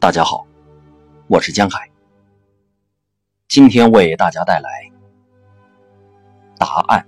[0.00, 0.46] 大家好，
[1.26, 1.90] 我是江海。
[3.48, 4.70] 今天为大家带来
[6.56, 7.06] 答案。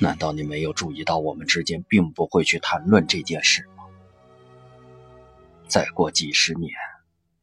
[0.00, 3.84] 难道你没有注意到，我们之间并不会去谈论这件事吗？
[5.68, 6.72] 再过几十年、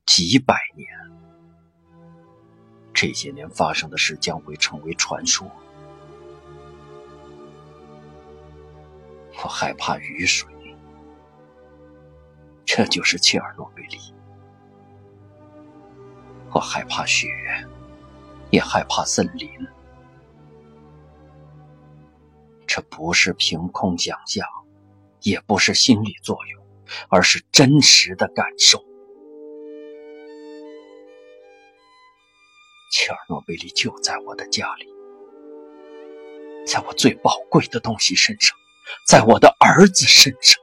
[0.08, 0.90] 几百年，
[2.92, 5.48] 这些年发生的事将会成为传说。
[9.42, 10.50] 我害怕雨水，
[12.66, 13.98] 这就是切尔诺贝利。
[16.52, 17.28] 我害怕雪，
[18.52, 19.50] 也害怕森林。
[22.68, 24.46] 这不是凭空想象，
[25.22, 26.66] 也不是心理作用，
[27.08, 28.84] 而是真实的感受。
[32.92, 34.86] 切尔诺贝利就在我的家里，
[36.68, 38.58] 在我最宝贵的东西身上。
[39.06, 40.62] 在我的儿子身上，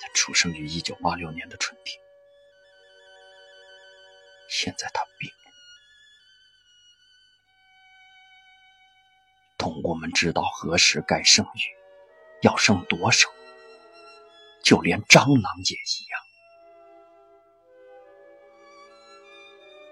[0.00, 2.00] 他出生于一九八六年的春天，
[4.48, 5.50] 现在他病了。
[9.58, 11.60] 动物们知道何时该生育，
[12.42, 13.28] 要生多少，
[14.62, 16.20] 就连蟑螂也一样，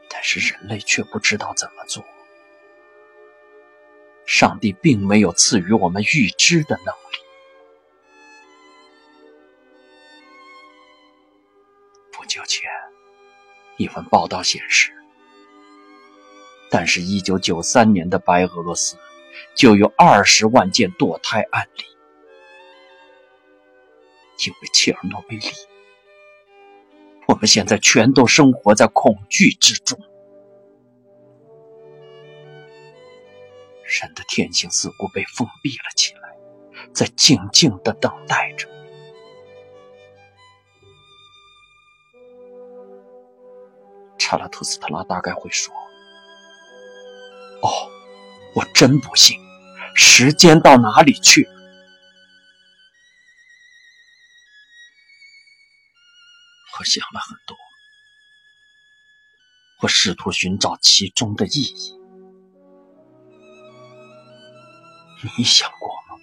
[0.08, 2.02] 但是人类却不知道怎么做。
[4.30, 7.18] 上帝并没有赐予我们预知的能力。
[12.12, 12.70] 不久前，
[13.76, 14.92] 一份报道显示，
[16.70, 18.96] 但是1993年的白俄罗斯
[19.56, 21.84] 就有20万件堕胎案例，
[24.46, 25.48] 因为切尔诺贝利，
[27.26, 29.98] 我们现在全都生活在恐惧之中。
[33.90, 36.36] 人的天性似乎被封闭了起来，
[36.94, 38.68] 在静静的等待着。
[44.16, 45.74] 查拉图斯特拉大概会说
[47.62, 47.90] ：“哦，
[48.54, 49.36] 我真不信，
[49.96, 51.50] 时间到哪里去了？”
[56.78, 57.56] 我想了很多，
[59.82, 61.99] 我试图寻找其中的意义。
[65.22, 66.16] 你想过吗？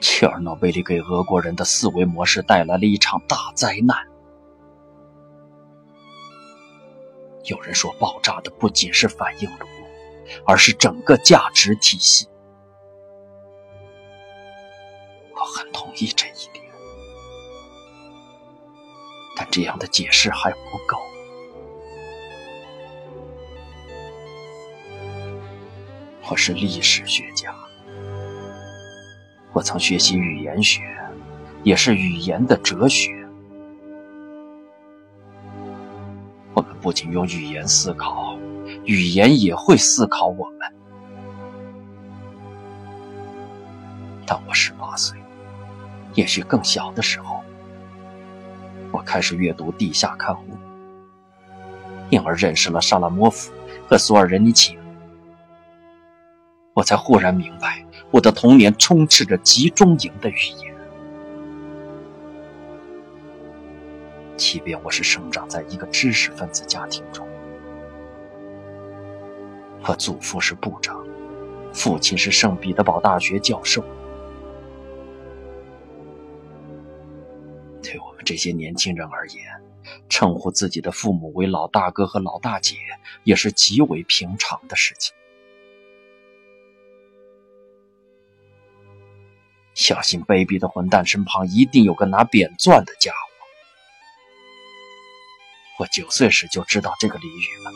[0.00, 3.96] 切尔诺贝利给俄国人的思维模式带来了一场大灾难。
[7.44, 9.66] 有人说，爆炸的不仅是反应炉，
[10.46, 12.26] 而是整个价值体系。
[15.34, 16.64] 我很同意这一点，
[19.36, 21.09] 但这样的解释还不够。
[26.30, 27.52] 我是历史学家，
[29.52, 30.80] 我曾学习语言学，
[31.64, 33.10] 也是语言的哲学。
[36.54, 38.38] 我们不仅用语言思考，
[38.84, 40.72] 语言也会思考我们。
[44.24, 45.18] 当我十八岁，
[46.14, 47.42] 也许更小的时候，
[48.92, 50.56] 我开始阅读地下刊物，
[52.08, 53.50] 因而认识了沙拉莫夫
[53.88, 54.78] 和索尔仁尼琴。
[56.80, 60.74] 我才忽然明白，我的童年充斥着集中营的语言。
[64.34, 67.28] 即便我是生长在一个知识分子家庭中，
[69.86, 71.06] 我祖父是部长，
[71.74, 73.84] 父亲是圣彼得堡大学教授。
[77.82, 79.44] 对我们这些年轻人而言，
[80.08, 82.76] 称呼自己的父母为老大哥和老大姐，
[83.24, 85.14] 也是极为平常的事情。
[89.80, 93.16] 小心卑鄙的混蛋身旁一定有个拿扁钻的家伙。
[95.78, 97.72] 我九岁时就知道这个俚语了。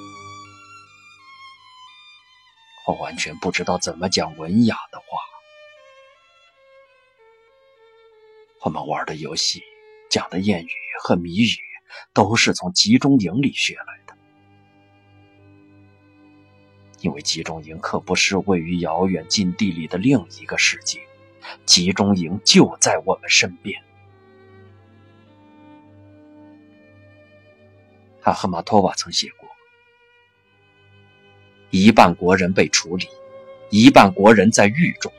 [2.86, 5.06] 我完全不知道怎么讲文雅的话。
[8.60, 9.62] 我们玩的游戏、
[10.10, 10.70] 讲的谚语
[11.02, 11.56] 和谜语，
[12.12, 14.14] 都是从集中营里学来的。
[17.00, 21.00] 因为集中营可不是位于遥远禁地里的另一个世界。
[21.66, 23.82] 集中营就在我们身边。
[28.22, 29.48] 阿赫马托瓦曾写过
[31.70, 33.06] ：“一半国人被处理，
[33.70, 35.12] 一半国人在狱中。”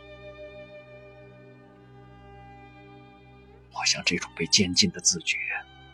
[3.72, 5.38] 我想，这种被监禁的自觉，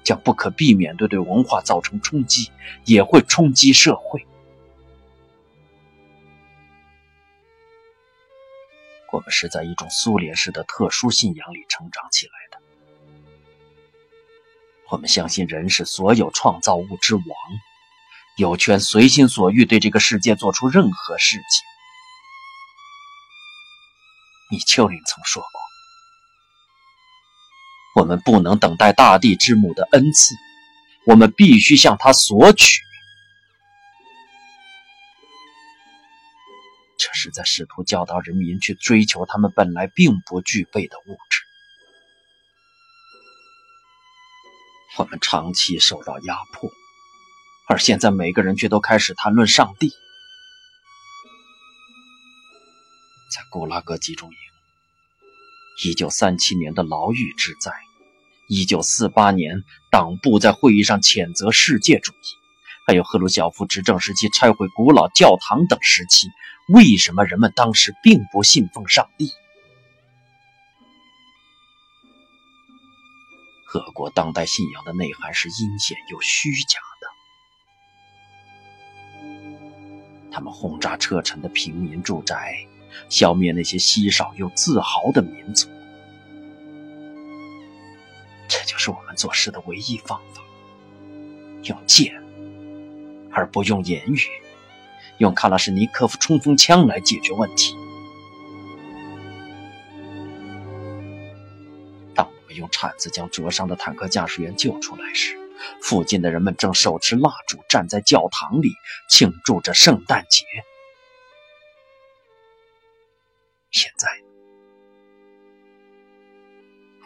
[0.03, 2.49] 将不可避免的对文化造成冲击，
[2.85, 4.25] 也会冲击社会。
[9.11, 12.57] 我们是在一种苏联式的特殊信仰里成长起来的。
[14.89, 17.25] 我们相信人是所有创造物之王，
[18.37, 21.65] 有权随心所欲对这个世界做出任何事情。
[24.49, 25.61] 米丘林曾说过
[28.01, 30.35] ：“我们不能等待大地之母的恩赐，
[31.05, 32.81] 我们必须向她索取。”
[37.01, 41.41] 这是在试图教导人民去追求他们本来并不具备的物质。
[44.99, 46.69] 我们长期受到压迫，
[47.67, 49.89] 而现在每个人却都开始谈论上帝。
[53.33, 54.35] 在古拉格集中营
[55.95, 57.71] ，1937年的牢狱之灾
[58.49, 62.37] ，1948年党部在会议上谴责世界主义，
[62.85, 66.27] 还有赫鲁晓夫执政时期拆毁古老教堂等时期，
[66.71, 69.31] 为什么人们当时并不信奉上帝？
[73.73, 77.07] 俄国当代信仰的内涵是阴险又虚假的，
[80.31, 82.67] 他们轰炸车臣的平民住宅。
[83.07, 85.69] 消灭那些稀少又自豪的民族，
[88.49, 90.41] 这就是我们做事的唯一方法：
[91.63, 92.21] 用剑，
[93.31, 94.19] 而不用言语，
[95.21, 97.75] 用卡拉什尼科夫冲锋枪来解决问题。
[102.15, 105.37] 当我们用铲子将灼伤的坦克驾驶员救出来时，
[105.79, 108.73] 附近的人们正手持蜡烛站在教堂里
[109.07, 110.43] 庆祝着圣诞节。
[113.69, 114.07] 现在，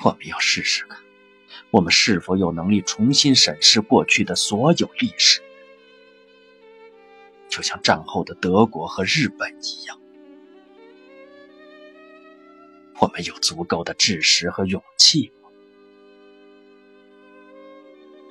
[0.04, 0.98] 我们要试试看，
[1.70, 5.42] 我们是否有能力重新审视过去的所有历史，
[7.56, 9.98] 就像战后的德国和日本一样。
[13.00, 15.48] 我们有足够的知识和勇气吗？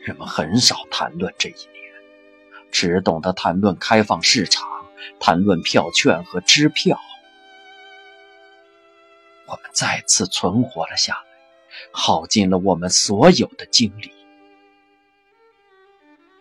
[0.02, 1.94] 人们很少谈论这一年，
[2.70, 4.68] 只懂得谈论开放市场，
[5.18, 7.00] 谈论票券和支票。
[9.46, 11.24] 我们再次存活了下来，
[11.92, 14.12] 耗尽了我们所有的精力，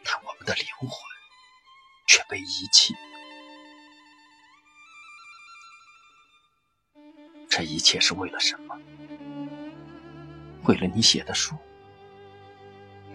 [0.03, 0.89] 但我们的灵魂
[2.13, 2.93] 却被遗弃。
[7.49, 8.79] 这一切是为了什么？
[10.65, 11.55] 为了你写的书？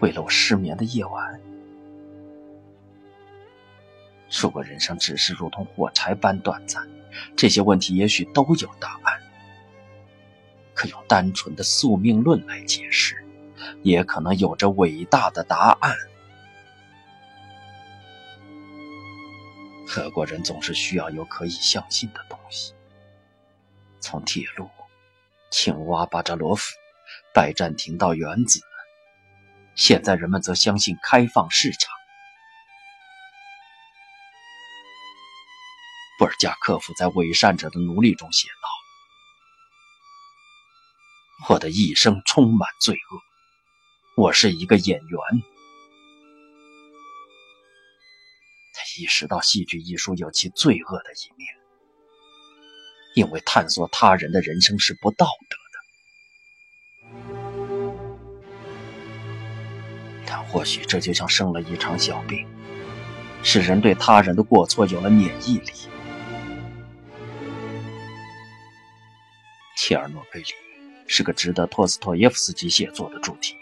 [0.01, 1.41] 为了我失眠的夜晚？
[4.29, 6.85] 如果人生只是如同火柴般短暂，
[7.37, 9.17] 这些问题也许都有答案。
[10.73, 13.25] 可用单纯的宿命论来解释，
[13.81, 15.95] 也可能有着伟大的答案。
[19.97, 22.73] 俄国人总是需要有可以相信的东西，
[23.99, 24.69] 从铁路、
[25.49, 26.75] 青蛙巴扎罗夫、
[27.33, 28.61] 拜占庭到原子，
[29.75, 31.91] 现在人们则相信开放市场。
[36.19, 38.69] 布尔加科夫在《伪善者的奴隶》中写道。
[41.47, 43.21] 我的一生充满罪恶，
[44.23, 45.58] 我是一个演员。
[48.79, 51.53] 他意识到戏剧艺术有其罪恶的一面，
[53.13, 57.11] 因为探索他人的人生是不道德的。
[60.25, 62.47] 但或许这就像生了一场小病，
[63.43, 65.73] 使人对他人的过错有了免疫力。
[69.75, 70.47] 切尔诺贝利。
[71.11, 73.55] 是个值得托斯托耶夫斯基写作的主题，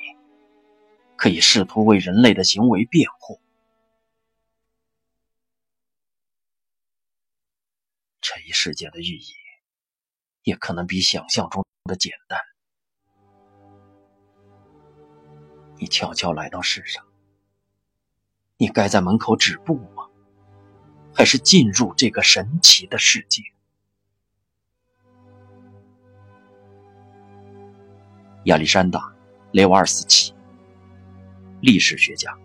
[1.15, 3.39] 可以试图为人类的行为辩护。
[8.29, 9.25] 这一事件的寓意，
[10.43, 12.37] 也可能比想象中的简单。
[15.77, 17.05] 你悄悄来到世上，
[18.57, 20.09] 你该在门口止步吗？
[21.15, 23.41] 还是进入这个神奇的世界？
[28.43, 28.99] 亚历山大·
[29.53, 30.35] 雷瓦尔斯基，
[31.61, 32.37] 历史学家。